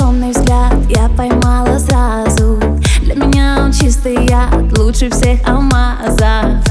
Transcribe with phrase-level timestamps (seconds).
[0.00, 2.58] томный взгляд я поймала сразу.
[3.02, 6.64] Для меня он чистый яд, лучше всех алмазов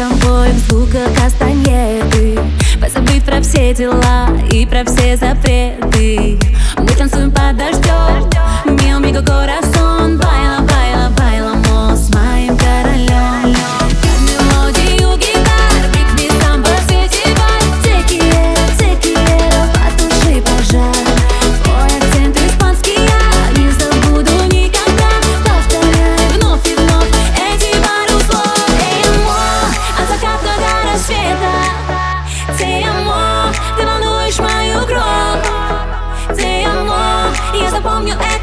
[0.00, 2.38] тобой в звуках кастаньеты
[2.80, 6.38] Позабыть про все дела и про все запреты.
[6.78, 9.69] Мы танцуем под дождем, мил мига город
[38.00, 38.39] from your